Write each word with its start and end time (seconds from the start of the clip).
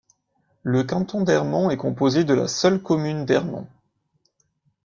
Le 0.63 0.83
canton 0.83 1.21
d'Ermont 1.23 1.69
est 1.69 1.77
composé 1.77 2.23
de 2.23 2.33
la 2.33 2.47
seule 2.47 2.81
commune 2.81 3.23
d'Ermont. 3.23 3.67